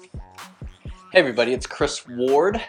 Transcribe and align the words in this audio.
Hey 0.00 1.18
everybody, 1.18 1.52
it's 1.52 1.66
Chris 1.66 2.06
Ward, 2.08 2.60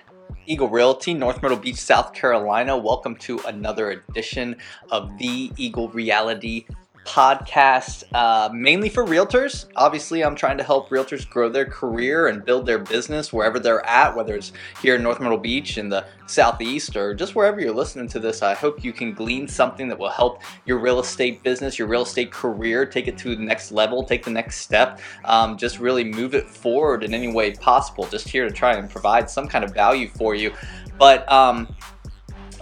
Eagle 0.45 0.67
Realty, 0.67 1.13
North 1.13 1.41
Myrtle 1.41 1.57
Beach, 1.57 1.77
South 1.77 2.13
Carolina. 2.13 2.77
Welcome 2.77 3.15
to 3.17 3.39
another 3.47 3.91
edition 3.91 4.57
of 4.89 5.17
the 5.17 5.51
Eagle 5.55 5.87
Realty 5.89 6.67
podcast 7.05 8.03
uh, 8.13 8.49
mainly 8.53 8.89
for 8.89 9.03
realtors. 9.05 9.65
Obviously, 9.75 10.23
I'm 10.23 10.35
trying 10.35 10.57
to 10.57 10.63
help 10.63 10.89
realtors 10.89 11.27
grow 11.27 11.49
their 11.49 11.65
career 11.65 12.27
and 12.27 12.45
build 12.45 12.65
their 12.65 12.79
business 12.79 13.33
wherever 13.33 13.59
they're 13.59 13.85
at, 13.85 14.15
whether 14.15 14.35
it's 14.35 14.51
here 14.81 14.95
in 14.95 15.03
North 15.03 15.19
Myrtle 15.19 15.37
Beach 15.37 15.77
in 15.77 15.89
the 15.89 16.05
southeast 16.27 16.95
or 16.95 17.13
just 17.13 17.35
wherever 17.35 17.59
you're 17.59 17.73
listening 17.73 18.07
to 18.09 18.19
this. 18.19 18.41
I 18.41 18.53
hope 18.53 18.83
you 18.83 18.93
can 18.93 19.13
glean 19.13 19.47
something 19.47 19.87
that 19.87 19.97
will 19.97 20.09
help 20.09 20.41
your 20.65 20.79
real 20.79 20.99
estate 20.99 21.43
business, 21.43 21.77
your 21.77 21.87
real 21.87 22.03
estate 22.03 22.31
career, 22.31 22.85
take 22.85 23.07
it 23.07 23.17
to 23.19 23.35
the 23.35 23.41
next 23.41 23.71
level, 23.71 24.03
take 24.03 24.23
the 24.23 24.31
next 24.31 24.57
step, 24.57 24.99
um, 25.25 25.57
just 25.57 25.79
really 25.79 26.03
move 26.03 26.35
it 26.35 26.49
forward 26.49 27.03
in 27.03 27.13
any 27.13 27.31
way 27.31 27.51
possible. 27.51 28.05
Just 28.07 28.29
here 28.29 28.47
to 28.47 28.53
try 28.53 28.75
and 28.75 28.89
provide 28.89 29.29
some 29.29 29.47
kind 29.47 29.65
of 29.65 29.73
value 29.73 30.07
for 30.07 30.35
you. 30.35 30.53
But 30.97 31.29
um, 31.31 31.73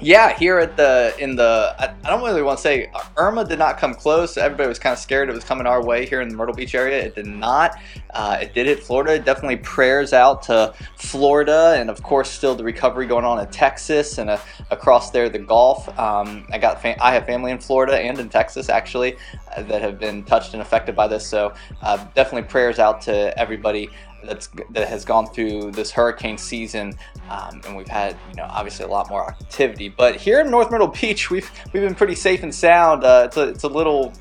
yeah, 0.01 0.37
here 0.37 0.57
at 0.59 0.77
the 0.77 1.13
in 1.19 1.35
the 1.35 1.75
I, 1.77 1.93
I, 2.03 2.09
don't 2.09 2.23
really 2.23 2.41
want 2.41 2.57
to 2.57 2.61
say 2.61 2.91
Irma 3.17 3.45
did 3.45 3.59
not 3.59 3.77
come 3.77 3.93
close. 3.93 4.37
Everybody 4.37 4.67
was 4.67 4.79
kind 4.79 4.93
of 4.93 4.99
scared 4.99 5.29
it 5.29 5.33
was 5.33 5.43
coming 5.43 5.67
our 5.67 5.83
way 5.83 6.05
here 6.05 6.21
in 6.21 6.29
the 6.29 6.35
Myrtle 6.35 6.55
Beach 6.55 6.75
area. 6.75 7.03
It 7.03 7.15
did 7.15 7.27
not. 7.27 7.75
Uh, 8.11 8.37
it 8.41 8.53
did 8.53 8.67
hit 8.67 8.81
Florida. 8.81 9.19
Definitely 9.19 9.57
prayers 9.57 10.13
out 10.13 10.43
to 10.43 10.73
Florida, 10.97 11.75
and 11.77 11.89
of 11.89 12.01
course 12.03 12.29
still 12.29 12.55
the 12.55 12.63
recovery 12.63 13.07
going 13.07 13.25
on 13.25 13.39
in 13.39 13.47
Texas 13.47 14.17
and 14.17 14.29
uh, 14.29 14.37
across 14.71 15.11
there 15.11 15.29
the 15.29 15.39
Gulf. 15.39 15.87
Um, 15.99 16.47
I 16.51 16.57
got 16.57 16.81
fam- 16.81 16.97
I 17.01 17.13
have 17.13 17.25
family 17.25 17.51
in 17.51 17.59
Florida 17.59 17.97
and 17.97 18.19
in 18.19 18.29
Texas 18.29 18.69
actually 18.69 19.17
uh, 19.55 19.63
that 19.63 19.81
have 19.81 19.99
been 19.99 20.23
touched 20.23 20.53
and 20.53 20.61
affected 20.61 20.95
by 20.95 21.07
this. 21.07 21.25
So 21.25 21.53
uh, 21.81 21.97
definitely 22.15 22.49
prayers 22.49 22.79
out 22.79 23.01
to 23.01 23.37
everybody 23.39 23.89
that's 24.23 24.49
that 24.71 24.87
has 24.87 25.05
gone 25.05 25.27
through 25.27 25.71
this 25.71 25.91
hurricane 25.91 26.37
season, 26.37 26.93
um, 27.29 27.61
and 27.65 27.75
we've 27.75 27.87
had 27.87 28.17
you 28.29 28.35
know 28.35 28.47
obviously 28.49 28.85
a 28.85 28.89
lot 28.89 29.09
more 29.09 29.29
activity. 29.29 29.89
But 29.89 30.15
here 30.15 30.41
in 30.41 30.49
North 30.49 30.71
Myrtle 30.71 30.87
Beach, 30.87 31.29
we've 31.31 31.49
we've 31.73 31.83
been 31.83 31.95
pretty 31.95 32.15
safe 32.15 32.43
and 32.43 32.53
sound. 32.53 33.03
Uh, 33.03 33.23
it's 33.25 33.37
a 33.37 33.43
it's 33.49 33.63
a 33.63 33.69
little 33.69 34.13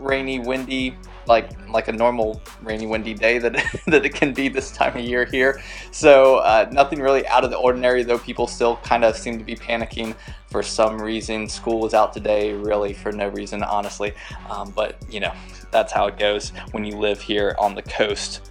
rainy, 0.00 0.38
windy, 0.38 0.96
like 1.26 1.50
like 1.68 1.88
a 1.88 1.92
normal 1.92 2.40
rainy, 2.62 2.86
windy 2.86 3.14
day 3.14 3.38
that 3.38 3.52
that 3.86 4.04
it 4.04 4.14
can 4.14 4.32
be 4.32 4.48
this 4.48 4.70
time 4.70 4.96
of 4.96 5.04
year 5.04 5.24
here. 5.24 5.62
So 5.90 6.36
uh, 6.36 6.68
nothing 6.72 7.00
really 7.00 7.26
out 7.26 7.44
of 7.44 7.50
the 7.50 7.56
ordinary, 7.56 8.02
though. 8.02 8.18
People 8.18 8.46
still 8.46 8.76
kind 8.78 9.04
of 9.04 9.16
seem 9.16 9.38
to 9.38 9.44
be 9.44 9.56
panicking 9.56 10.14
for 10.50 10.62
some 10.62 11.00
reason. 11.00 11.48
School 11.48 11.80
was 11.80 11.94
out 11.94 12.12
today, 12.12 12.52
really 12.52 12.92
for 12.92 13.12
no 13.12 13.28
reason, 13.28 13.62
honestly. 13.62 14.14
Um, 14.50 14.72
but 14.74 14.96
you 15.10 15.20
know 15.20 15.32
that's 15.70 15.92
how 15.92 16.06
it 16.06 16.18
goes 16.18 16.50
when 16.70 16.84
you 16.84 16.96
live 16.96 17.20
here 17.20 17.54
on 17.58 17.74
the 17.74 17.82
coast. 17.82 18.50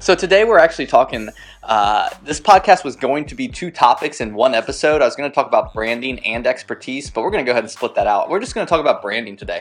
So 0.00 0.14
today 0.14 0.44
we're 0.44 0.58
actually 0.58 0.86
talking. 0.86 1.28
Uh, 1.62 2.08
this 2.24 2.40
podcast 2.40 2.84
was 2.84 2.96
going 2.96 3.26
to 3.26 3.34
be 3.34 3.48
two 3.48 3.70
topics 3.70 4.22
in 4.22 4.32
one 4.32 4.54
episode. 4.54 5.02
I 5.02 5.04
was 5.04 5.14
going 5.14 5.30
to 5.30 5.34
talk 5.34 5.46
about 5.46 5.74
branding 5.74 6.18
and 6.20 6.46
expertise, 6.46 7.10
but 7.10 7.20
we're 7.20 7.30
going 7.30 7.44
to 7.44 7.46
go 7.46 7.52
ahead 7.52 7.64
and 7.64 7.70
split 7.70 7.94
that 7.96 8.06
out. 8.06 8.30
We're 8.30 8.40
just 8.40 8.54
going 8.54 8.66
to 8.66 8.68
talk 8.68 8.80
about 8.80 9.02
branding 9.02 9.36
today. 9.36 9.60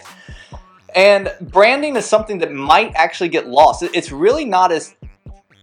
And 0.95 1.29
branding 1.41 1.97
is 1.97 2.05
something 2.05 2.37
that 2.37 2.53
might 2.53 2.93
actually 2.95 3.27
get 3.27 3.49
lost. 3.49 3.83
It's 3.83 4.13
really 4.13 4.45
not 4.45 4.71
as 4.71 4.95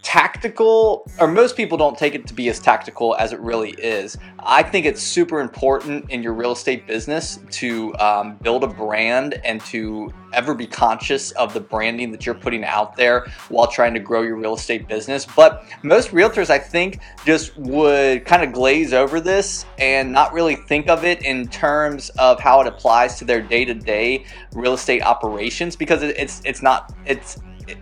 tactical, 0.01 1.09
or 1.19 1.27
most 1.27 1.57
people 1.57 1.77
don't 1.77 1.97
take 1.97 2.15
it 2.15 2.25
to 2.27 2.33
be 2.33 2.49
as 2.49 2.59
tactical 2.59 3.15
as 3.15 3.33
it 3.33 3.39
really 3.39 3.71
is. 3.71 4.17
I 4.39 4.63
think 4.63 4.85
it's 4.85 5.01
super 5.01 5.41
important 5.41 6.09
in 6.09 6.23
your 6.23 6.33
real 6.33 6.53
estate 6.53 6.87
business 6.87 7.39
to 7.51 7.93
um, 7.97 8.37
build 8.41 8.63
a 8.63 8.67
brand 8.67 9.39
and 9.43 9.59
to 9.65 10.13
ever 10.33 10.53
be 10.53 10.67
conscious 10.67 11.31
of 11.31 11.53
the 11.53 11.59
branding 11.59 12.11
that 12.11 12.25
you're 12.25 12.35
putting 12.35 12.63
out 12.63 12.95
there 12.95 13.27
while 13.49 13.67
trying 13.67 13.93
to 13.93 13.99
grow 13.99 14.21
your 14.21 14.35
real 14.37 14.55
estate 14.55 14.87
business. 14.87 15.25
But 15.25 15.65
most 15.83 16.11
realtors, 16.11 16.49
I 16.49 16.59
think, 16.59 16.99
just 17.25 17.57
would 17.57 18.25
kind 18.25 18.43
of 18.43 18.53
glaze 18.53 18.93
over 18.93 19.19
this 19.19 19.65
and 19.77 20.11
not 20.11 20.33
really 20.33 20.55
think 20.55 20.89
of 20.89 21.03
it 21.03 21.21
in 21.23 21.47
terms 21.47 22.09
of 22.11 22.39
how 22.39 22.61
it 22.61 22.67
applies 22.67 23.17
to 23.19 23.25
their 23.25 23.41
day-to-day 23.41 24.25
real 24.53 24.73
estate 24.73 25.01
operations 25.01 25.75
because 25.75 26.03
it's 26.03 26.41
it's 26.45 26.61
not 26.61 26.93
it's 27.05 27.39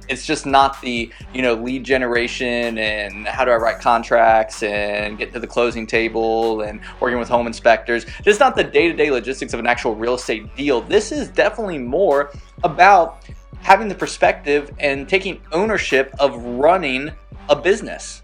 it's 0.09 0.25
just 0.25 0.45
not 0.45 0.81
the 0.81 1.11
you 1.33 1.41
know 1.41 1.53
lead 1.53 1.83
generation 1.83 2.77
and 2.77 3.27
how 3.27 3.45
do 3.45 3.51
I 3.51 3.55
write 3.55 3.79
contracts 3.79 4.63
and 4.63 5.17
get 5.17 5.33
to 5.33 5.39
the 5.39 5.47
closing 5.47 5.85
table 5.85 6.61
and 6.61 6.79
working 6.99 7.19
with 7.19 7.29
home 7.29 7.47
inspectors. 7.47 8.05
It's 8.25 8.39
not 8.39 8.55
the 8.55 8.63
day-to-day 8.63 9.11
logistics 9.11 9.53
of 9.53 9.59
an 9.59 9.67
actual 9.67 9.95
real 9.95 10.15
estate 10.15 10.55
deal. 10.55 10.81
This 10.81 11.11
is 11.11 11.27
definitely 11.29 11.77
more 11.79 12.31
about 12.63 13.25
having 13.61 13.87
the 13.87 13.95
perspective 13.95 14.71
and 14.79 15.07
taking 15.09 15.41
ownership 15.51 16.13
of 16.19 16.35
running 16.43 17.11
a 17.49 17.55
business. 17.55 18.21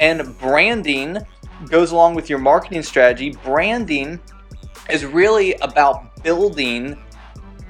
And 0.00 0.36
branding 0.38 1.18
goes 1.68 1.92
along 1.92 2.14
with 2.14 2.28
your 2.28 2.38
marketing 2.38 2.82
strategy. 2.82 3.30
Branding 3.44 4.20
is 4.90 5.04
really 5.04 5.54
about 5.54 6.22
building 6.22 6.98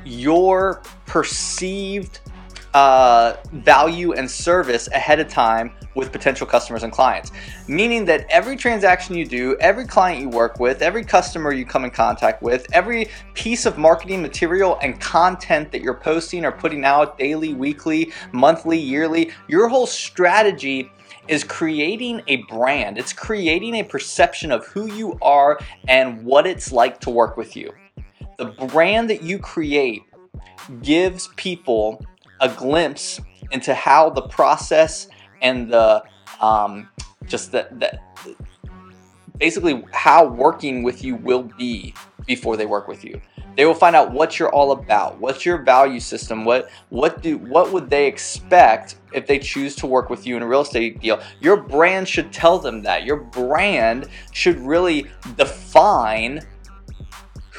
your 0.04 0.82
perceived 1.06 2.20
uh, 2.74 3.36
value 3.52 4.12
and 4.12 4.30
service 4.30 4.88
ahead 4.88 5.20
of 5.20 5.28
time 5.28 5.72
with 5.94 6.10
potential 6.10 6.46
customers 6.46 6.82
and 6.82 6.92
clients. 6.92 7.32
Meaning 7.68 8.04
that 8.06 8.26
every 8.30 8.56
transaction 8.56 9.14
you 9.14 9.26
do, 9.26 9.56
every 9.60 9.86
client 9.86 10.20
you 10.20 10.28
work 10.28 10.58
with, 10.58 10.80
every 10.80 11.04
customer 11.04 11.52
you 11.52 11.66
come 11.66 11.84
in 11.84 11.90
contact 11.90 12.42
with, 12.42 12.66
every 12.72 13.08
piece 13.34 13.66
of 13.66 13.76
marketing 13.76 14.22
material 14.22 14.78
and 14.82 14.98
content 15.00 15.70
that 15.72 15.82
you're 15.82 15.94
posting 15.94 16.44
or 16.44 16.52
putting 16.52 16.84
out 16.84 17.18
daily, 17.18 17.52
weekly, 17.52 18.10
monthly, 18.32 18.78
yearly, 18.78 19.30
your 19.48 19.68
whole 19.68 19.86
strategy 19.86 20.90
is 21.28 21.44
creating 21.44 22.22
a 22.26 22.36
brand. 22.44 22.98
It's 22.98 23.12
creating 23.12 23.76
a 23.76 23.82
perception 23.82 24.50
of 24.50 24.66
who 24.66 24.86
you 24.86 25.18
are 25.22 25.60
and 25.88 26.24
what 26.24 26.46
it's 26.46 26.72
like 26.72 27.00
to 27.00 27.10
work 27.10 27.36
with 27.36 27.54
you. 27.56 27.72
The 28.38 28.46
brand 28.46 29.10
that 29.10 29.22
you 29.22 29.38
create 29.38 30.02
gives 30.82 31.28
people 31.36 32.04
a 32.42 32.48
glimpse 32.50 33.20
into 33.52 33.72
how 33.72 34.10
the 34.10 34.22
process 34.22 35.08
and 35.40 35.72
the 35.72 36.02
um, 36.40 36.88
just 37.26 37.52
that 37.52 37.78
that 37.80 38.02
basically 39.38 39.82
how 39.92 40.26
working 40.26 40.82
with 40.82 41.02
you 41.02 41.16
will 41.16 41.44
be 41.56 41.94
before 42.26 42.56
they 42.56 42.66
work 42.66 42.88
with 42.88 43.04
you. 43.04 43.20
They 43.56 43.66
will 43.66 43.74
find 43.74 43.94
out 43.94 44.12
what 44.12 44.38
you're 44.38 44.50
all 44.50 44.72
about. 44.72 45.20
What's 45.20 45.44
your 45.44 45.58
value 45.58 46.00
system? 46.00 46.44
What 46.44 46.70
what 46.88 47.22
do 47.22 47.38
what 47.38 47.70
would 47.72 47.90
they 47.90 48.06
expect 48.06 48.96
if 49.12 49.26
they 49.26 49.38
choose 49.38 49.76
to 49.76 49.86
work 49.86 50.10
with 50.10 50.26
you 50.26 50.36
in 50.36 50.42
a 50.42 50.46
real 50.46 50.62
estate 50.62 51.00
deal? 51.00 51.20
Your 51.40 51.56
brand 51.56 52.08
should 52.08 52.32
tell 52.32 52.58
them 52.58 52.82
that. 52.82 53.04
Your 53.04 53.16
brand 53.16 54.08
should 54.32 54.58
really 54.58 55.06
define 55.36 56.40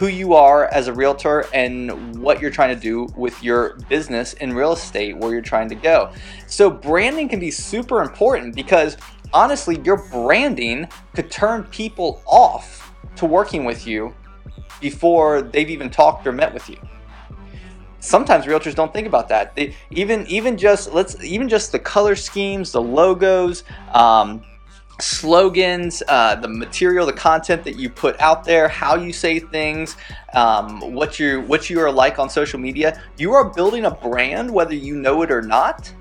who 0.04 0.10
you 0.10 0.34
are 0.34 0.66
as 0.74 0.90
a 0.90 0.94
realtor 0.94 1.46
and 1.54 2.22
what 2.22 2.42
you're 2.42 2.52
trying 2.52 2.76
to 2.76 2.82
do 2.82 3.08
with 3.16 3.42
your 3.42 3.78
business 3.88 4.34
in 4.34 4.52
real 4.52 4.74
estate, 4.74 5.16
where 5.16 5.32
you're 5.32 5.42
trying 5.42 5.70
to 5.70 5.76
go. 5.76 6.12
So, 6.46 6.70
branding 6.70 7.30
can 7.30 7.40
be 7.40 7.50
super 7.50 8.02
important 8.02 8.54
because 8.54 8.98
honestly, 9.32 9.80
your 9.86 10.06
branding 10.10 10.90
could 11.16 11.32
turn 11.32 11.64
people 11.64 12.22
off 12.26 12.94
to 13.16 13.26
working 13.26 13.64
with 13.64 13.88
you 13.88 14.14
before 14.82 15.42
they've 15.42 15.70
even 15.70 15.90
talked 15.90 16.28
or 16.28 16.34
met 16.34 16.54
with 16.54 16.70
you. 16.70 16.76
Sometimes 18.02 18.44
realtors 18.44 18.76
don't 18.76 18.92
think 18.92 19.08
about 19.08 19.30
that. 19.30 19.56
They, 19.56 19.74
even 19.90 20.28
even 20.28 20.58
just 20.58 20.92
let's 20.92 21.16
even 21.24 21.48
just 21.48 21.72
the 21.72 21.80
color 21.80 22.18
schemes, 22.18 22.74
the 22.74 22.82
logos, 22.82 23.64
um, 23.94 24.44
slogans, 25.00 26.04
uh, 26.08 26.36
the 26.36 26.48
material, 26.48 27.06
the 27.06 27.14
content 27.14 27.64
that 27.64 27.78
you 27.78 27.90
put 27.90 28.20
out 28.22 28.44
there, 28.44 28.68
how 28.68 28.96
you 28.96 29.12
say 29.12 29.40
things, 29.40 29.98
um, 30.34 30.94
what 30.94 31.20
you 31.20 31.42
what 31.42 31.70
you 31.70 31.80
are 31.80 31.92
like 31.92 32.20
on 32.20 32.30
social 32.30 32.60
media. 32.60 33.02
You 33.18 33.34
are 33.34 33.50
building 33.50 33.86
a 33.86 33.92
brand, 33.92 34.52
whether 34.52 34.76
you 34.76 34.96
know 34.96 35.22
it 35.24 35.32
or 35.32 35.42
not. 35.42 35.92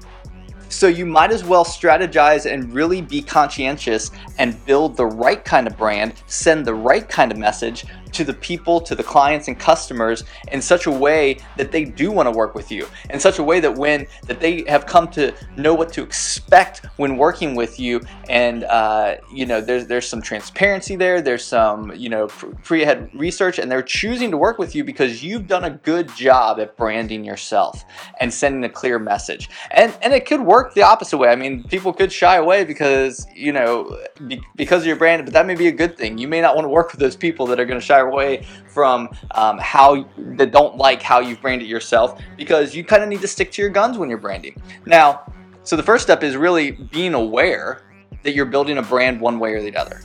So 0.69 0.86
you 0.86 1.04
might 1.04 1.31
as 1.31 1.44
well 1.44 1.66
strategize 1.66 2.50
and 2.50 2.72
really 2.72 3.02
be 3.02 3.20
conscientious 3.20 4.11
and 4.38 4.64
build 4.64 4.96
the 4.96 5.05
right 5.05 5.44
kind 5.44 5.66
of 5.66 5.76
brand, 5.76 6.14
send 6.26 6.64
the 6.64 6.75
right 6.75 7.06
kind 7.06 7.31
of 7.31 7.37
message 7.37 7.84
to 8.12 8.25
the 8.25 8.35
people, 8.35 8.81
to 8.81 8.94
the 8.94 9.03
clients 9.03 9.49
and 9.49 9.59
customers 9.59 10.25
in 10.50 10.62
such 10.62 10.87
a 10.87 10.91
way 10.91 11.38
that 11.56 11.73
they 11.73 11.85
do 11.85 12.11
want 12.11 12.26
to 12.26 12.31
work 12.31 12.55
with 12.55 12.70
you. 12.70 12.87
In 13.11 13.20
such 13.20 13.38
a 13.38 13.43
way 13.43 13.61
that 13.61 13.75
when 13.76 14.06
that 14.26 14.41
they 14.41 14.64
have 14.69 14.87
come 14.87 15.09
to 15.09 15.35
know 15.56 15.75
what 15.75 15.93
to 15.94 16.03
expect 16.03 16.87
when 16.97 17.17
working 17.17 17.55
with 17.55 17.79
you, 17.81 18.00
and 18.29 18.64
uh, 18.64 19.17
you 19.32 19.47
know 19.47 19.61
there's 19.61 19.87
there's 19.87 20.09
some 20.09 20.23
transparency 20.23 20.97
there. 20.97 21.20
There's 21.20 21.44
some 21.44 21.94
you 21.94 22.09
know 22.09 22.29
pre-ahead 22.29 23.11
research, 23.14 23.59
and 23.59 23.70
they're 23.70 23.82
choosing 23.82 24.31
to 24.31 24.37
work 24.37 24.59
with 24.59 24.75
you 24.75 24.85
because 24.85 25.23
you've 25.23 25.47
done 25.47 25.64
a 25.64 25.70
good 25.70 26.14
job 26.14 26.61
at 26.61 26.76
branding 26.76 27.25
yourself 27.25 27.85
and 28.20 28.32
sending 28.32 28.64
a 28.64 28.69
clear 28.69 28.99
message. 28.99 29.49
And 29.70 29.97
and 30.03 30.12
it 30.12 30.26
could 30.26 30.43
work 30.43 30.75
the 30.75 30.82
opposite 30.82 31.19
way. 31.19 31.29
I 31.29 31.37
mean, 31.37 31.64
people 31.64 31.93
could 31.93 32.12
shy 32.12 32.37
away 32.37 32.64
because 32.64 33.26
you 33.35 33.53
know 33.53 33.99
be, 34.26 34.41
because 34.56 34.82
of 34.82 34.87
your 34.87 34.97
brand, 34.97 35.25
but 35.25 35.35
that 35.35 35.47
may 35.47 35.55
be 35.55 35.69
a 35.69 35.73
good 35.73 35.97
thing. 35.97 36.19
You 36.19 36.29
may 36.29 36.41
not 36.41 36.55
want 36.55 36.64
to 36.64 36.69
work 36.69 36.93
with 36.93 37.00
those 37.00 37.17
people 37.17 37.47
that 37.47 37.61
are 37.61 37.64
going 37.64 37.81
to 37.81 37.85
shy 37.85 38.01
away 38.08 38.44
from 38.69 39.08
um, 39.32 39.58
how 39.58 40.06
that 40.16 40.52
don't 40.52 40.76
like 40.76 41.02
how 41.02 41.20
you've 41.20 41.40
branded 41.40 41.69
yourself 41.69 42.20
because 42.37 42.75
you 42.75 42.84
kind 42.84 43.02
of 43.02 43.08
need 43.08 43.20
to 43.20 43.28
stick 43.28 43.52
to 43.52 43.62
your 43.62 43.70
guns 43.70 43.99
when 43.99 44.08
you're 44.08 44.19
branding. 44.19 44.60
Now, 44.87 45.22
So 45.64 45.76
the 45.76 45.82
first 45.82 46.02
step 46.02 46.25
is 46.25 46.37
really 46.37 46.72
being 46.72 47.14
aware 47.14 47.82
that 48.25 48.34
you're 48.34 48.46
building 48.46 48.78
a 48.78 48.82
brand 48.82 49.20
one 49.20 49.38
way 49.38 49.52
or 49.52 49.62
the 49.62 49.76
other. 49.76 50.00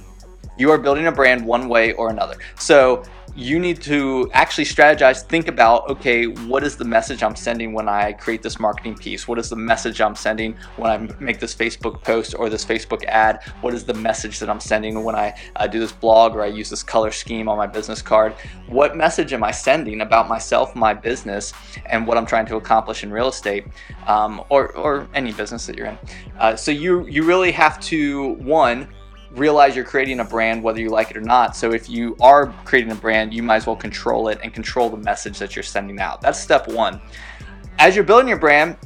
You 0.57 0.71
are 0.71 0.77
building 0.77 1.07
a 1.07 1.11
brand 1.11 1.45
one 1.45 1.67
way 1.67 1.93
or 1.93 2.09
another. 2.09 2.35
So 2.59 3.03
you 3.37 3.59
need 3.59 3.79
to 3.79 4.27
actually 4.33 4.63
strategize, 4.63 5.21
think 5.21 5.47
about, 5.47 5.87
okay, 5.87 6.25
what 6.25 6.63
is 6.63 6.75
the 6.75 6.83
message 6.83 7.21
I'm 7.21 7.35
sending 7.35 7.71
when 7.71 7.87
I 7.87 8.13
create 8.13 8.41
this 8.41 8.59
marketing 8.59 8.95
piece? 8.95 9.27
What 9.27 9.37
is 9.37 9.47
the 9.47 9.55
message 9.55 10.01
I'm 10.01 10.15
sending 10.15 10.57
when 10.75 10.89
I 10.89 11.15
make 11.19 11.39
this 11.39 11.53
Facebook 11.53 12.03
post 12.03 12.33
or 12.33 12.49
this 12.49 12.65
Facebook 12.65 13.05
ad? 13.05 13.43
What 13.61 13.75
is 13.75 13.85
the 13.85 13.93
message 13.93 14.39
that 14.39 14.49
I'm 14.49 14.59
sending 14.59 15.03
when 15.03 15.13
I 15.13 15.39
uh, 15.55 15.67
do 15.67 15.79
this 15.79 15.91
blog 15.91 16.35
or 16.35 16.41
I 16.41 16.47
use 16.47 16.71
this 16.71 16.81
color 16.81 17.11
scheme 17.11 17.47
on 17.47 17.57
my 17.57 17.67
business 17.67 18.01
card? 18.01 18.33
What 18.65 18.97
message 18.97 19.33
am 19.33 19.43
I 19.43 19.51
sending 19.51 20.01
about 20.01 20.27
myself, 20.27 20.75
my 20.75 20.95
business, 20.95 21.53
and 21.85 22.07
what 22.07 22.17
I'm 22.17 22.25
trying 22.25 22.47
to 22.47 22.55
accomplish 22.55 23.03
in 23.03 23.11
real 23.11 23.27
estate 23.27 23.65
um, 24.07 24.43
or, 24.49 24.75
or 24.75 25.07
any 25.13 25.31
business 25.31 25.67
that 25.67 25.77
you're 25.77 25.85
in? 25.85 25.99
Uh, 26.39 26.55
so 26.55 26.71
you, 26.71 27.05
you 27.05 27.21
really 27.21 27.51
have 27.51 27.79
to, 27.81 28.29
one, 28.39 28.87
realize 29.31 29.75
you're 29.75 29.85
creating 29.85 30.19
a 30.19 30.25
brand 30.25 30.63
whether 30.63 30.79
you 30.79 30.89
like 30.89 31.11
it 31.11 31.17
or 31.17 31.21
not. 31.21 31.55
So 31.55 31.73
if 31.73 31.89
you 31.89 32.15
are 32.21 32.53
creating 32.65 32.91
a 32.91 32.95
brand, 32.95 33.33
you 33.33 33.43
might 33.43 33.57
as 33.57 33.67
well 33.67 33.75
control 33.75 34.29
it 34.29 34.39
and 34.43 34.53
control 34.53 34.89
the 34.89 34.97
message 34.97 35.39
that 35.39 35.55
you're 35.55 35.63
sending 35.63 35.99
out. 35.99 36.21
That's 36.21 36.39
step 36.39 36.67
one. 36.67 37.01
As 37.79 37.95
you're 37.95 38.05
building 38.05 38.27
your 38.27 38.39
brand, 38.39 38.77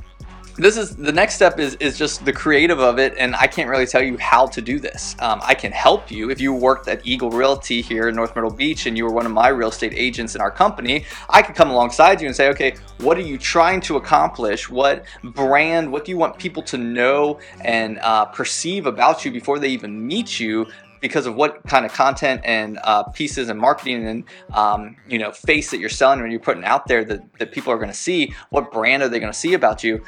this 0.62 0.78
is 0.78 0.96
the 0.96 1.12
next 1.12 1.34
step 1.34 1.60
is 1.60 1.76
is 1.76 1.98
just 1.98 2.24
the 2.24 2.32
creative 2.32 2.80
of 2.80 3.00
it 3.00 3.16
and 3.18 3.36
i 3.36 3.48
can't 3.48 3.68
really 3.68 3.88
tell 3.88 4.02
you 4.02 4.16
how 4.18 4.46
to 4.46 4.62
do 4.62 4.80
this. 4.80 5.16
Um, 5.20 5.40
i 5.44 5.56
can 5.56 5.72
help 5.72 6.12
you. 6.12 6.30
If 6.30 6.40
you 6.40 6.54
worked 6.54 6.88
at 6.88 7.06
eagle 7.06 7.32
realty 7.32 7.82
here 7.82 8.10
in 8.10 8.16
north 8.16 8.36
myrtle 8.36 8.54
beach 8.54 8.86
and 8.86 8.96
you 8.96 9.04
were 9.06 9.12
one 9.12 9.26
of 9.26 9.32
my 9.32 9.48
real 9.48 9.70
estate 9.70 9.94
agents 9.96 10.36
in 10.36 10.42
our 10.42 10.52
company 10.52 11.06
i 11.30 11.42
could 11.42 11.56
come 11.56 11.72
alongside 11.72 12.22
you 12.22 12.28
and 12.28 12.36
say 12.36 12.50
okay 12.50 12.76
what 13.00 13.18
are 13.18 13.22
you 13.22 13.40
trying 13.40 13.82
to 13.82 13.98
accomplish? 13.98 14.70
What 14.70 15.06
brand 15.24 15.92
what 15.92 16.06
do 16.06 16.12
you 16.12 16.18
want 16.18 16.38
people 16.38 16.62
to 16.64 16.78
know 16.78 17.40
and 17.62 17.98
uh, 18.00 18.26
perceive 18.26 18.86
about 18.86 19.26
you 19.26 19.32
before 19.32 19.58
they 19.58 19.70
even 19.70 20.06
meet 20.06 20.40
you 20.40 20.68
because 21.00 21.26
of 21.26 21.34
what 21.34 21.64
kind 21.64 21.84
of 21.84 21.92
content 21.92 22.42
and 22.44 22.78
uh, 22.84 23.02
pieces 23.04 23.50
and 23.50 23.60
marketing 23.60 24.06
and 24.06 24.24
um, 24.54 24.96
you 25.08 25.18
know 25.18 25.32
face 25.32 25.72
that 25.72 25.80
you're 25.80 25.90
selling 25.90 26.20
or 26.20 26.28
you're 26.28 26.40
putting 26.40 26.64
out 26.64 26.86
there 26.86 27.04
that, 27.04 27.22
that 27.40 27.52
people 27.52 27.74
are 27.74 27.78
going 27.78 27.90
to 27.90 27.94
see? 27.94 28.34
What 28.52 28.72
brand 28.72 29.02
are 29.02 29.10
they 29.10 29.20
going 29.20 29.34
to 29.34 29.38
see 29.38 29.56
about 29.56 29.84
you 29.84 30.04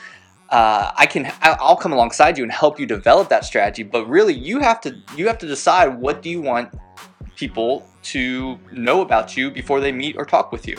uh, 0.49 0.91
I 0.95 1.05
can 1.05 1.31
I'll 1.41 1.75
come 1.75 1.93
alongside 1.93 2.37
you 2.37 2.43
and 2.43 2.51
help 2.51 2.79
you 2.79 2.85
develop 2.85 3.29
that 3.29 3.45
strategy. 3.45 3.83
But 3.83 4.07
really, 4.07 4.33
you 4.33 4.59
have 4.59 4.81
to 4.81 4.95
you 5.15 5.27
have 5.27 5.37
to 5.39 5.47
decide 5.47 5.97
what 5.97 6.21
do 6.21 6.29
you 6.29 6.41
want 6.41 6.69
people 7.35 7.87
to 8.03 8.59
know 8.71 9.01
about 9.01 9.35
you 9.35 9.49
before 9.49 9.79
they 9.79 9.91
meet 9.91 10.15
or 10.17 10.25
talk 10.25 10.51
with 10.51 10.67
you. 10.67 10.77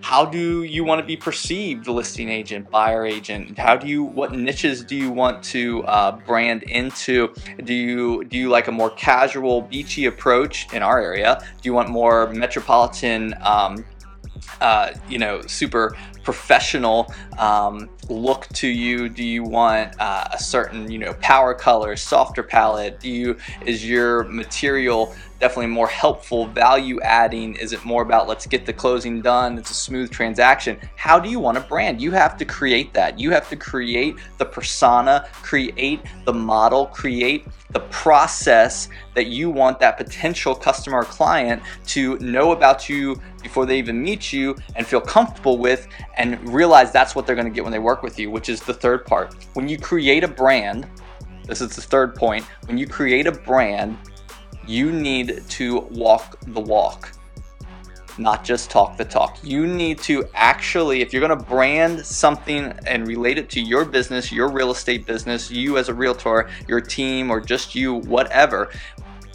How 0.00 0.24
do 0.24 0.62
you 0.62 0.84
want 0.84 1.00
to 1.00 1.06
be 1.06 1.16
perceived, 1.16 1.88
listing 1.88 2.28
agent, 2.28 2.70
buyer 2.70 3.04
agent? 3.04 3.58
How 3.58 3.76
do 3.76 3.88
you 3.88 4.04
what 4.04 4.32
niches 4.32 4.84
do 4.84 4.94
you 4.94 5.10
want 5.10 5.42
to 5.44 5.82
uh, 5.84 6.12
brand 6.12 6.62
into? 6.64 7.34
Do 7.64 7.74
you 7.74 8.24
do 8.24 8.38
you 8.38 8.48
like 8.48 8.68
a 8.68 8.72
more 8.72 8.90
casual, 8.90 9.62
beachy 9.62 10.06
approach 10.06 10.72
in 10.72 10.82
our 10.82 11.00
area? 11.00 11.40
Do 11.40 11.68
you 11.68 11.74
want 11.74 11.88
more 11.88 12.32
metropolitan? 12.32 13.34
Um, 13.42 13.84
uh, 14.60 14.92
you 15.08 15.18
know, 15.18 15.42
super 15.42 15.96
professional 16.28 17.10
um, 17.38 17.88
look 18.10 18.46
to 18.48 18.68
you? 18.68 19.08
Do 19.08 19.24
you 19.24 19.42
want 19.42 19.98
uh, 19.98 20.28
a 20.30 20.38
certain, 20.38 20.90
you 20.90 20.98
know, 20.98 21.14
power 21.22 21.54
color, 21.54 21.96
softer 21.96 22.42
palette? 22.42 23.00
Do 23.00 23.08
you 23.08 23.38
is 23.64 23.88
your 23.88 24.24
material 24.24 25.14
definitely 25.40 25.68
more 25.68 25.88
helpful, 25.88 26.46
value 26.46 27.00
adding? 27.00 27.56
Is 27.56 27.72
it 27.72 27.82
more 27.86 28.02
about 28.02 28.28
let's 28.28 28.46
get 28.46 28.66
the 28.66 28.74
closing 28.74 29.22
done? 29.22 29.56
It's 29.56 29.70
a 29.70 29.74
smooth 29.74 30.10
transaction. 30.10 30.78
How 30.96 31.18
do 31.18 31.30
you 31.30 31.40
want 31.40 31.56
to 31.56 31.64
brand? 31.64 31.98
You 31.98 32.10
have 32.10 32.36
to 32.36 32.44
create 32.44 32.92
that. 32.92 33.18
You 33.18 33.30
have 33.30 33.48
to 33.48 33.56
create 33.56 34.16
the 34.36 34.44
persona, 34.44 35.26
create 35.42 36.00
the 36.26 36.34
model, 36.34 36.86
create 36.88 37.46
the 37.70 37.80
process 37.80 38.88
that 39.14 39.26
you 39.26 39.50
want 39.50 39.78
that 39.78 39.98
potential 39.98 40.54
customer 40.54 40.98
or 40.98 41.04
client 41.04 41.62
to 41.86 42.18
know 42.18 42.52
about 42.52 42.88
you 42.88 43.20
before 43.42 43.66
they 43.66 43.78
even 43.78 44.00
meet 44.00 44.32
you 44.32 44.56
and 44.76 44.86
feel 44.86 45.00
comfortable 45.00 45.58
with 45.58 45.86
and 46.18 46.38
realize 46.52 46.92
that's 46.92 47.14
what 47.14 47.26
they're 47.26 47.36
going 47.36 47.46
to 47.46 47.54
get 47.54 47.62
when 47.62 47.72
they 47.72 47.78
work 47.78 48.02
with 48.02 48.18
you, 48.18 48.30
which 48.30 48.48
is 48.48 48.60
the 48.60 48.74
third 48.74 49.06
part. 49.06 49.34
When 49.54 49.68
you 49.68 49.78
create 49.78 50.24
a 50.24 50.28
brand, 50.28 50.86
this 51.46 51.60
is 51.60 51.74
the 51.74 51.80
third 51.80 52.14
point. 52.14 52.44
When 52.66 52.76
you 52.76 52.86
create 52.86 53.26
a 53.26 53.32
brand, 53.32 53.96
you 54.66 54.92
need 54.92 55.44
to 55.48 55.80
walk 55.92 56.38
the 56.48 56.60
walk, 56.60 57.12
not 58.18 58.44
just 58.44 58.68
talk 58.68 58.96
the 58.96 59.04
talk. 59.04 59.38
You 59.42 59.66
need 59.66 59.98
to 60.00 60.28
actually, 60.34 61.00
if 61.00 61.12
you're 61.12 61.26
going 61.26 61.38
to 61.38 61.44
brand 61.44 62.04
something 62.04 62.72
and 62.86 63.06
relate 63.06 63.38
it 63.38 63.48
to 63.50 63.60
your 63.60 63.84
business, 63.84 64.32
your 64.32 64.50
real 64.50 64.72
estate 64.72 65.06
business, 65.06 65.50
you 65.50 65.78
as 65.78 65.88
a 65.88 65.94
realtor, 65.94 66.50
your 66.66 66.80
team, 66.80 67.30
or 67.30 67.40
just 67.40 67.76
you, 67.76 67.94
whatever, 67.94 68.70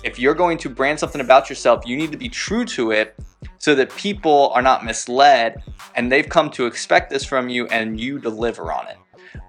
if 0.03 0.19
you're 0.19 0.35
going 0.35 0.57
to 0.59 0.69
brand 0.69 0.99
something 0.99 1.21
about 1.21 1.49
yourself, 1.49 1.87
you 1.87 1.95
need 1.95 2.11
to 2.11 2.17
be 2.17 2.27
true 2.27 2.65
to 2.65 2.91
it 2.91 3.15
so 3.57 3.75
that 3.75 3.95
people 3.95 4.51
are 4.53 4.61
not 4.61 4.85
misled 4.85 5.61
and 5.95 6.11
they've 6.11 6.29
come 6.29 6.49
to 6.51 6.65
expect 6.65 7.09
this 7.09 7.23
from 7.25 7.49
you 7.49 7.67
and 7.67 7.99
you 7.99 8.19
deliver 8.19 8.71
on 8.71 8.87
it. 8.87 8.97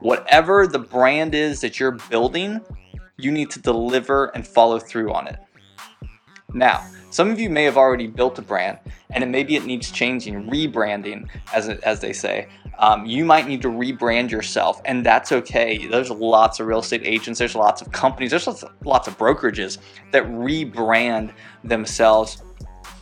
Whatever 0.01 0.67
the 0.67 0.79
brand 0.79 1.35
is 1.35 1.61
that 1.61 1.79
you're 1.79 1.99
building, 2.11 2.61
you 3.17 3.31
need 3.31 3.51
to 3.51 3.61
deliver 3.61 4.27
and 4.27 4.47
follow 4.47 4.79
through 4.79 5.13
on 5.13 5.27
it. 5.29 5.37
Now, 6.53 6.87
some 7.11 7.31
of 7.31 7.39
you 7.39 7.49
may 7.51 7.65
have 7.65 7.77
already 7.77 8.07
built 8.07 8.39
a 8.39 8.43
brand 8.43 8.79
and 9.11 9.23
it 9.23 9.29
maybe 9.29 9.57
it 9.57 9.65
needs 9.65 9.91
changing, 9.91 10.51
rebranding, 10.51 11.29
as, 11.53 11.69
it, 11.69 11.81
as 11.85 12.01
they 12.01 12.13
say. 12.13 12.49
Um, 12.79 13.07
you 13.07 13.25
might 13.25 13.47
need 13.47 13.63
to 13.63 13.69
rebrand 13.69 14.31
yourself, 14.31 14.83
and 14.85 15.07
that's 15.07 15.31
okay. 15.31 15.87
There's 15.87 16.11
lots 16.11 16.59
of 16.59 16.67
real 16.67 16.81
estate 16.81 17.03
agents, 17.05 17.39
there's 17.39 17.55
lots 17.55 17.81
of 17.81 17.93
companies, 17.93 18.31
there's 18.31 18.49
lots 18.49 18.65
of, 18.65 18.73
lots 18.85 19.07
of 19.07 19.17
brokerages 19.17 19.79
that 20.11 20.25
rebrand 20.25 21.33
themselves 21.63 22.43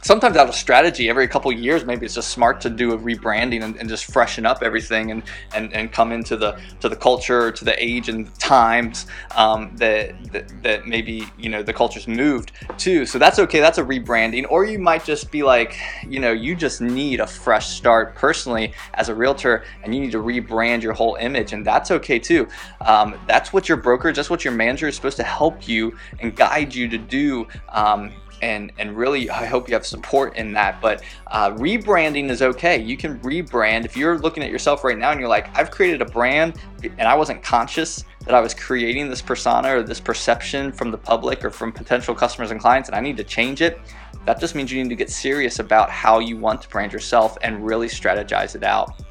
sometimes 0.02 0.36
out 0.36 0.48
of 0.48 0.54
strategy 0.54 1.08
every 1.08 1.28
couple 1.28 1.50
years 1.52 1.84
maybe 1.84 2.04
it's 2.04 2.14
just 2.14 2.30
smart 2.30 2.60
to 2.60 2.68
do 2.68 2.92
a 2.92 2.98
rebranding 2.98 3.62
and, 3.62 3.76
and, 3.76 3.88
just 3.88 4.06
freshen 4.06 4.46
up 4.46 4.62
everything 4.62 5.10
and, 5.10 5.22
and 5.54 5.72
and 5.74 5.92
come 5.92 6.12
into 6.12 6.36
the 6.36 6.58
to 6.80 6.88
the 6.88 6.96
culture 6.96 7.52
to 7.52 7.64
the 7.64 7.82
age 7.82 8.08
and 8.08 8.34
times 8.38 9.06
um, 9.36 9.70
that, 9.76 10.12
that 10.32 10.62
that 10.62 10.86
maybe 10.86 11.24
you 11.38 11.48
know 11.48 11.62
the 11.62 11.72
culture's 11.72 12.08
moved 12.08 12.52
to. 12.78 13.06
So 13.06 13.18
that's 13.18 13.38
okay 13.38 13.60
that's 13.60 13.78
a 13.78 13.84
rebranding. 13.84 14.46
Or 14.50 14.64
you 14.64 14.78
might 14.78 15.04
just 15.04 15.30
be 15.30 15.42
like 15.42 15.78
you 16.06 16.20
know 16.20 16.32
you 16.32 16.54
just 16.54 16.80
need 16.80 17.20
a 17.20 17.26
fresh 17.26 17.68
start 17.68 18.14
personally 18.14 18.72
as 18.94 19.08
a 19.08 19.14
realtor 19.14 19.64
and 19.82 19.94
you 19.94 20.00
need 20.00 20.12
to 20.12 20.22
rebrand 20.22 20.82
your 20.82 20.92
whole 20.92 21.16
image 21.16 21.52
and 21.52 21.64
that's 21.64 21.90
okay 21.90 22.18
too. 22.18 22.48
Um, 22.80 23.18
that's 23.26 23.52
what 23.52 23.68
your 23.68 23.78
broker 23.78 24.12
that's 24.12 24.30
what 24.30 24.44
your 24.44 24.54
manager 24.54 24.88
is 24.88 24.96
supposed 24.96 25.16
to 25.18 25.24
help 25.24 25.68
you 25.68 25.96
and 26.20 26.34
guide 26.34 26.74
you 26.74 26.88
to 26.88 26.98
do 26.98 27.46
um, 27.68 28.12
and 28.42 28.72
and 28.78 28.96
really 28.96 29.30
I 29.30 29.46
hope 29.46 29.68
you 29.68 29.74
have 29.74 29.86
support 29.86 30.36
in 30.36 30.52
that. 30.52 30.80
But 30.80 31.02
uh, 31.28 31.52
rebranding 31.52 32.28
is 32.28 32.42
okay. 32.42 32.80
You 32.80 32.96
can 32.96 33.18
rebrand 33.20 33.84
if 33.84 33.96
you're 33.96 34.18
looking 34.18 34.42
at 34.42 34.50
yourself 34.50 34.84
right 34.84 34.98
now 34.98 35.12
and 35.12 35.20
you're 35.20 35.28
like, 35.28 35.56
I've 35.56 35.70
created 35.70 36.02
a 36.02 36.06
brand 36.06 36.58
and 36.82 37.02
I 37.02 37.14
wasn't 37.14 37.42
conscious 37.42 38.04
that 38.24 38.34
I 38.34 38.40
was 38.40 38.54
creating 38.54 39.08
this 39.08 39.22
persona 39.22 39.76
or 39.76 39.82
this 39.82 40.00
perception 40.00 40.72
from 40.72 40.90
the 40.90 40.98
public 40.98 41.44
or 41.44 41.50
from 41.50 41.72
potential 41.72 42.14
customers 42.14 42.50
and 42.50 42.60
clients, 42.60 42.88
and 42.88 42.96
I 42.96 43.00
need 43.00 43.16
to 43.16 43.24
change 43.24 43.62
it. 43.62 43.80
That 44.26 44.38
just 44.38 44.54
means 44.54 44.70
you 44.70 44.80
need 44.82 44.90
to 44.90 44.96
get 44.96 45.10
serious 45.10 45.58
about 45.58 45.90
how 45.90 46.20
you 46.20 46.36
want 46.36 46.62
to 46.62 46.68
brand 46.68 46.92
yourself 46.92 47.36
and 47.42 47.64
really 47.64 47.88
strategize 47.88 48.54
it 48.54 48.62
out. 48.62 49.02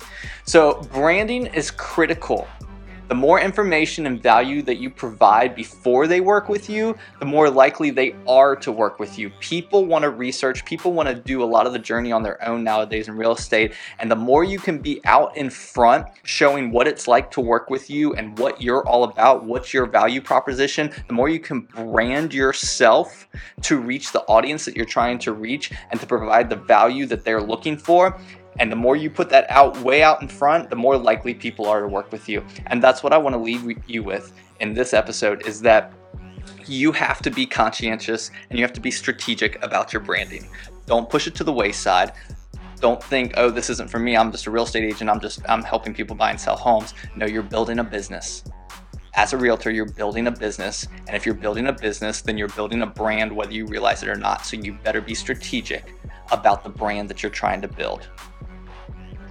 So, 0.46 0.82
branding 0.94 1.48
is 1.48 1.70
critical 1.72 2.48
the 3.12 3.16
more 3.16 3.42
information 3.42 4.06
and 4.06 4.24
value 4.24 4.62
that 4.62 4.78
you 4.78 4.90
provide 4.90 5.54
before 5.54 6.08
they 6.08 6.22
work 6.22 6.48
with 6.48 6.70
you, 6.70 6.96
the 7.20 7.26
more 7.26 7.50
likely 7.50 7.90
they 7.90 8.16
are 8.26 8.56
to 8.56 8.72
work 8.72 9.00
with 9.00 9.20
you. 9.20 9.30
People 9.42 9.86
want 9.86 10.04
to 10.04 10.10
research, 10.10 10.64
people 10.64 10.94
want 10.94 11.10
to 11.10 11.16
do 11.16 11.44
a 11.44 11.50
lot 11.56 11.68
of 11.68 11.74
the 11.74 11.80
journey 11.80 12.14
on 12.14 12.24
their 12.24 12.42
own 12.48 12.64
nowadays 12.64 13.10
in 13.10 13.18
real 13.18 13.34
estate. 13.34 13.74
And 14.00 14.10
the 14.10 14.16
more 14.16 14.46
you 14.46 14.60
can 14.60 14.78
be 14.78 15.02
out 15.04 15.36
in 15.36 15.50
front 15.50 16.08
showing 16.24 16.72
what 16.72 16.88
it's 16.88 17.06
like 17.06 17.30
to 17.32 17.42
work 17.42 17.70
with 17.70 17.90
you 17.90 18.14
and 18.14 18.40
what 18.40 18.62
you're 18.62 18.88
all 18.88 19.04
about, 19.04 19.44
what's 19.44 19.74
your 19.74 19.88
value 19.88 20.22
proposition, 20.22 20.90
the 21.08 21.14
more 21.14 21.28
you 21.28 21.42
can 21.42 21.68
brand 21.76 22.34
yourself 22.34 23.28
to 23.64 23.78
reach 23.78 24.14
the 24.14 24.22
audience 24.22 24.64
that 24.64 24.78
you're 24.78 24.86
trying 24.86 25.20
to 25.20 25.34
reach 25.34 25.74
and 25.90 26.00
to 26.00 26.08
provide 26.08 26.50
the 26.50 26.56
value 26.56 27.06
that 27.08 27.26
they're 27.26 27.42
looking 27.42 27.76
for, 27.76 28.18
and 28.60 28.72
the 28.72 28.76
more 28.76 28.96
you 28.96 29.10
put 29.10 29.30
that 29.30 29.50
out 29.50 29.78
way 29.82 30.04
out 30.04 30.22
in 30.22 30.28
front, 30.28 30.70
the 30.70 30.76
more 30.76 30.98
likely 30.98 31.34
people 31.34 31.66
are 31.66 31.82
to 31.82 31.88
work 31.88 32.12
with 32.12 32.28
you. 32.28 32.46
And 32.68 32.84
that's 32.84 33.04
what 33.04 33.14
I 33.14 33.18
want 33.18 33.34
to 33.34 33.40
leave 33.40 33.78
you 33.88 34.04
with 34.04 34.34
in 34.60 34.74
this 34.74 34.94
episode 34.94 35.48
is 35.48 35.62
that 35.62 35.94
you 36.66 36.92
have 36.92 37.22
to 37.22 37.32
be 37.32 37.46
conscientious 37.46 38.32
and 38.50 38.60
you 38.60 38.64
have 38.64 38.74
to 38.74 38.82
be 38.82 38.92
strategic 38.92 39.64
about 39.64 39.94
your 39.94 40.02
branding. 40.02 40.48
Don't 40.86 41.10
push 41.10 41.28
it 41.28 41.36
to 41.36 41.44
the 41.44 41.54
wayside. 41.54 42.14
Don't 42.80 43.02
think, 43.02 43.34
oh, 43.38 43.50
this 43.50 43.70
isn't 43.70 43.90
for 43.90 44.00
me. 44.00 44.18
I'm 44.18 44.32
just 44.32 44.48
a 44.48 44.52
real 44.52 44.64
estate 44.64 44.84
agent. 44.84 45.10
I'm 45.10 45.20
just 45.20 45.42
I'm 45.48 45.64
helping 45.64 45.94
people 45.94 46.16
buy 46.16 46.32
and 46.32 46.40
sell 46.40 46.56
homes. 46.56 46.94
No, 47.16 47.26
you're 47.26 47.44
building 47.44 47.80
a 47.80 47.84
business. 47.84 48.44
As 49.14 49.34
a 49.34 49.38
realtor, 49.38 49.72
you're 49.72 49.86
building 49.86 50.28
a 50.28 50.32
business. 50.32 50.88
And 51.08 51.18
if 51.18 51.26
you're 51.26 51.36
building 51.36 51.68
a 51.68 51.74
business, 51.74 52.22
then 52.22 52.38
you're 52.38 52.48
building 52.50 52.82
a 52.82 52.88
brand 52.88 53.36
whether 53.36 53.52
you 53.52 53.66
realize 53.66 54.04
it 54.04 54.10
or 54.10 54.16
not. 54.16 54.46
So 54.46 54.56
you 54.56 54.74
better 54.74 55.02
be 55.02 55.14
strategic 55.14 55.94
about 56.32 56.64
the 56.64 56.70
brand 56.70 57.10
that 57.10 57.22
you're 57.22 57.30
trying 57.30 57.62
to 57.62 57.68
build. 57.68 58.08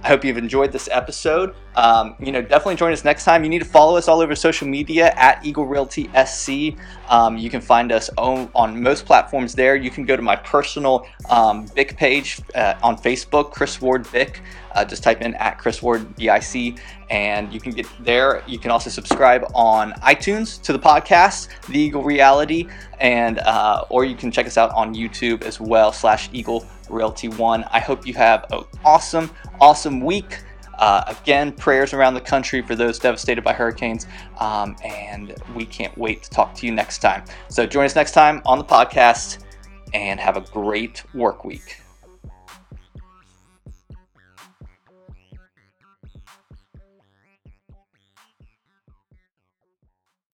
I 0.03 0.07
hope 0.07 0.23
you've 0.23 0.37
enjoyed 0.37 0.71
this 0.71 0.87
episode. 0.91 1.55
Um, 1.75 2.15
you 2.19 2.31
know, 2.31 2.41
definitely 2.41 2.75
join 2.75 2.91
us 2.91 3.03
next 3.05 3.23
time. 3.23 3.43
You 3.43 3.49
need 3.49 3.59
to 3.59 3.65
follow 3.65 3.95
us 3.95 4.07
all 4.07 4.19
over 4.21 4.35
social 4.35 4.67
media 4.67 5.13
at 5.15 5.45
Eagle 5.45 5.65
Realty 5.65 6.09
SC. 6.25 6.77
Um, 7.09 7.37
you 7.37 7.49
can 7.49 7.61
find 7.61 7.91
us 7.91 8.09
on, 8.17 8.49
on, 8.55 8.81
most 8.81 9.05
platforms 9.05 9.53
there. 9.53 9.75
You 9.75 9.89
can 9.89 10.05
go 10.05 10.15
to 10.15 10.21
my 10.21 10.35
personal 10.35 11.07
um, 11.29 11.67
page 11.69 12.39
uh, 12.55 12.75
on 12.81 12.97
Facebook, 12.97 13.51
Chris 13.51 13.81
Ward 13.81 14.09
BIC. 14.11 14.41
Uh, 14.73 14.85
just 14.85 15.03
type 15.03 15.21
in 15.21 15.35
at 15.35 15.57
Chris 15.57 15.81
Ward 15.81 16.15
BIC 16.15 16.79
and 17.11 17.51
you 17.53 17.59
can 17.59 17.73
get 17.73 17.85
there. 17.99 18.41
You 18.47 18.57
can 18.57 18.71
also 18.71 18.89
subscribe 18.89 19.45
on 19.53 19.91
iTunes 20.01 20.61
to 20.63 20.71
the 20.71 20.79
podcast, 20.79 21.49
The 21.67 21.77
Eagle 21.77 22.03
Realty, 22.03 22.69
and 23.01 23.39
uh, 23.39 23.83
or 23.89 24.05
you 24.05 24.15
can 24.15 24.31
check 24.31 24.47
us 24.47 24.57
out 24.57 24.71
on 24.71 24.95
YouTube 24.95 25.43
as 25.43 25.59
well 25.59 25.91
slash 25.91 26.29
Eagle 26.31 26.65
Realty 26.89 27.27
One. 27.27 27.65
I 27.65 27.79
hope 27.81 28.07
you 28.07 28.13
have 28.13 28.45
an 28.51 28.63
awesome, 28.85 29.29
awesome 29.59 29.99
week. 29.99 30.39
Uh, 30.81 31.03
again, 31.21 31.51
prayers 31.51 31.93
around 31.93 32.15
the 32.15 32.21
country 32.21 32.61
for 32.63 32.75
those 32.75 32.97
devastated 32.97 33.43
by 33.43 33.53
hurricanes. 33.53 34.07
Um, 34.39 34.75
and 34.83 35.35
we 35.55 35.65
can't 35.65 35.95
wait 35.95 36.23
to 36.23 36.29
talk 36.31 36.55
to 36.55 36.65
you 36.65 36.73
next 36.73 36.97
time. 36.97 37.23
So 37.49 37.67
join 37.67 37.85
us 37.85 37.95
next 37.95 38.13
time 38.13 38.41
on 38.47 38.57
the 38.57 38.63
podcast 38.63 39.45
and 39.93 40.19
have 40.19 40.37
a 40.37 40.41
great 40.41 41.03
work 41.13 41.45
week. 41.45 41.80